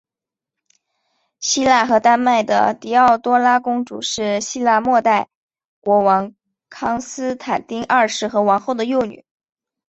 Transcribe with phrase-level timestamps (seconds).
[1.41, 5.29] 希腊和丹麦的狄奥多拉公主是希腊未代
[5.79, 6.33] 国王
[6.71, 9.23] 康斯坦丁二世和王后的幼女。